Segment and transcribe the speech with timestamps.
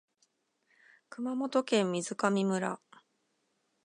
[1.09, 2.79] 熊本県水上村